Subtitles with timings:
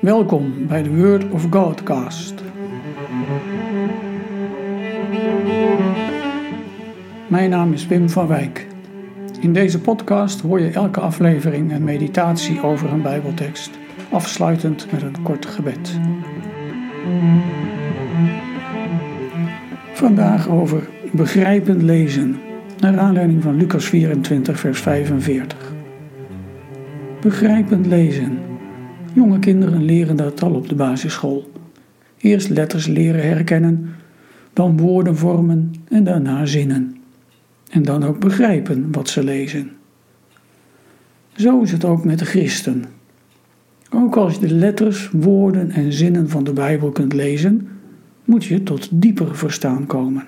[0.00, 2.34] Welkom bij de Word of Godcast.
[7.28, 8.66] Mijn naam is Wim van Wijk.
[9.40, 13.70] In deze podcast hoor je elke aflevering een meditatie over een Bijbeltekst,
[14.10, 15.98] afsluitend met een kort gebed.
[19.92, 22.36] Vandaag over begrijpend lezen,
[22.78, 25.72] naar aanleiding van Lucas 24, vers 45.
[27.20, 28.38] Begrijpend lezen.
[29.18, 31.50] Jonge kinderen leren dat al op de basisschool.
[32.18, 33.94] Eerst letters leren herkennen,
[34.52, 36.96] dan woorden vormen en daarna zinnen.
[37.70, 39.70] En dan ook begrijpen wat ze lezen.
[41.36, 42.84] Zo is het ook met de christen.
[43.90, 47.68] Ook als je de letters, woorden en zinnen van de Bijbel kunt lezen,
[48.24, 50.24] moet je tot dieper verstaan komen.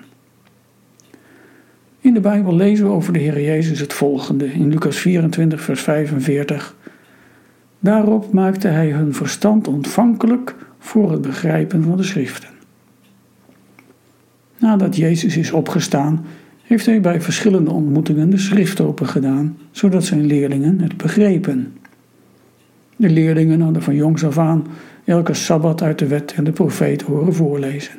[1.99, 5.81] In de Bijbel lezen we over de Heer Jezus het volgende in Lucas 24, vers
[5.81, 6.75] 45.
[7.83, 12.49] Daarop maakte hij hun verstand ontvankelijk voor het begrijpen van de schriften.
[14.57, 16.25] Nadat Jezus is opgestaan,
[16.63, 21.73] heeft hij bij verschillende ontmoetingen de schrift open gedaan, zodat zijn leerlingen het begrepen.
[22.95, 24.67] De leerlingen hadden van jongs af aan
[25.03, 27.95] elke sabbat uit de wet en de profeet horen voorlezen.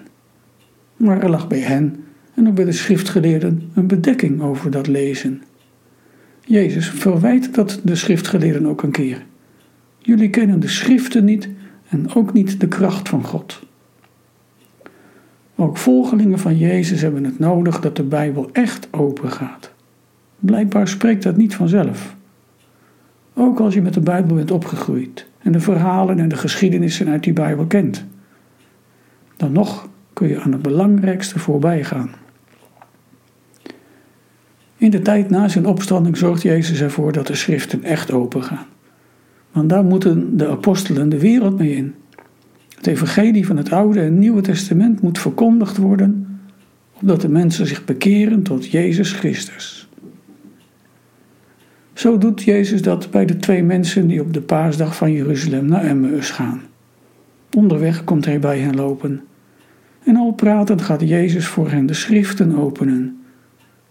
[0.97, 5.43] Maar er lag bij hen en ook bij de schriftgeleerden een bedekking over dat lezen.
[6.45, 9.23] Jezus verwijt dat de schriftgeleerden ook een keer.
[10.03, 11.49] Jullie kennen de schriften niet
[11.89, 13.63] en ook niet de kracht van God.
[15.57, 19.73] Ook volgelingen van Jezus hebben het nodig dat de Bijbel echt open gaat.
[20.39, 22.17] Blijkbaar spreekt dat niet vanzelf.
[23.35, 27.23] Ook als je met de Bijbel bent opgegroeid en de verhalen en de geschiedenissen uit
[27.23, 28.05] die Bijbel kent.
[29.37, 32.11] Dan nog kun je aan het belangrijkste voorbij gaan.
[34.77, 38.67] In de tijd na zijn opstanding zorgt Jezus ervoor dat de schriften echt open gaan.
[39.53, 41.95] Want daar moeten de apostelen de wereld mee in.
[42.77, 46.39] Het evangelie van het Oude en Nieuwe Testament moet verkondigd worden,
[46.93, 49.89] opdat de mensen zich bekeren tot Jezus Christus.
[51.93, 55.85] Zo doet Jezus dat bij de twee mensen die op de paasdag van Jeruzalem naar
[55.85, 56.61] Emmaus gaan.
[57.57, 59.21] Onderweg komt hij bij hen lopen.
[60.05, 63.23] En al pratend gaat Jezus voor hen de schriften openen.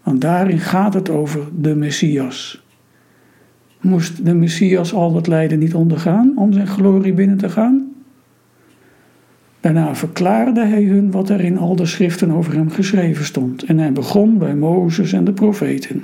[0.02, 2.64] Want daarin gaat het over de Messias.
[3.82, 7.92] Moest de Messias al dat lijden niet ondergaan om zijn glorie binnen te gaan?
[9.60, 13.62] Daarna verklaarde hij hun wat er in al de schriften over hem geschreven stond.
[13.62, 16.02] En hij begon bij Mozes en de profeten.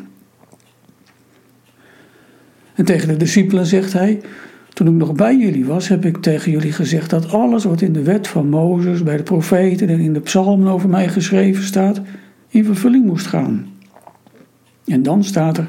[2.74, 4.20] En tegen de discipelen zegt hij:
[4.68, 7.92] Toen ik nog bij jullie was, heb ik tegen jullie gezegd dat alles wat in
[7.92, 12.00] de wet van Mozes, bij de profeten en in de psalmen over mij geschreven staat,
[12.48, 13.66] in vervulling moest gaan.
[14.84, 15.68] En dan staat er: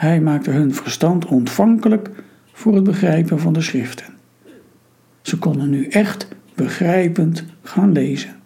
[0.00, 2.10] Hij maakte hun verstand ontvankelijk
[2.52, 4.06] voor het begrijpen van de schriften.
[5.20, 8.36] Ze konden nu echt begrijpend gaan lezen.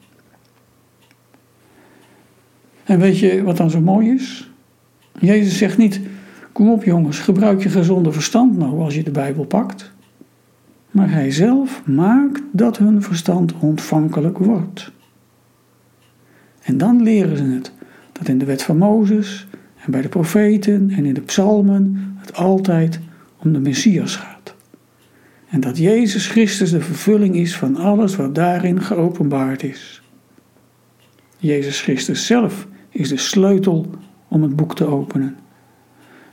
[2.85, 4.51] En weet je wat dan zo mooi is?
[5.19, 6.01] Jezus zegt niet:
[6.53, 9.93] Kom op jongens, gebruik je gezonde verstand nou als je de Bijbel pakt.
[10.91, 14.93] Maar hij zelf maakt dat hun verstand ontvankelijk wordt.
[16.63, 17.73] En dan leren ze het,
[18.13, 19.47] dat in de wet van Mozes
[19.85, 23.01] en bij de profeten en in de psalmen het altijd
[23.39, 24.55] om de Messias gaat.
[25.49, 30.03] En dat Jezus Christus de vervulling is van alles wat daarin geopenbaard is.
[31.39, 33.91] Jezus Christus zelf is de sleutel
[34.29, 35.37] om het boek te openen.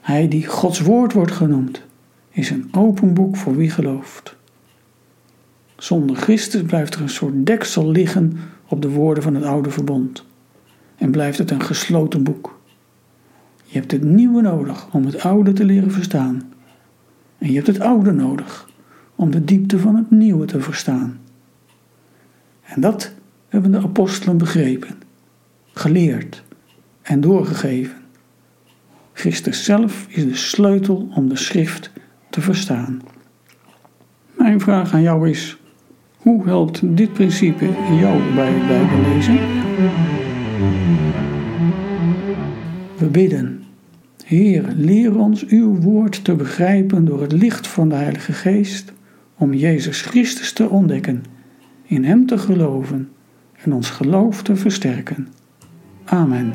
[0.02, 1.82] Hij die Gods woord wordt genoemd,
[2.30, 4.36] is een open boek voor wie gelooft.
[5.76, 10.26] Zonder Christus blijft er een soort deksel liggen op de woorden van het oude verbond
[10.98, 12.60] en blijft het een gesloten boek.
[13.72, 16.44] Je hebt het nieuwe nodig om het oude te leren verstaan.
[17.38, 18.70] En je hebt het oude nodig
[19.16, 21.20] om de diepte van het nieuwe te verstaan.
[22.64, 23.14] En dat
[23.48, 24.96] hebben de apostelen begrepen,
[25.74, 26.44] geleerd
[27.02, 27.98] en doorgegeven.
[29.14, 31.92] Christus zelf is de sleutel om de schrift
[32.30, 33.02] te verstaan.
[34.38, 35.58] Mijn vraag aan jou is:
[36.18, 37.66] hoe helpt dit principe
[38.00, 39.40] jou bij het Bijbellezen?
[43.08, 43.64] Bidden.
[44.26, 48.94] Heer, leer ons uw woord te begrijpen door het licht van de Heilige Geest,
[49.38, 51.24] om Jezus Christus te ontdekken,
[51.84, 53.10] in Hem te geloven
[53.64, 55.28] en ons geloof te versterken.
[56.04, 56.54] Amen.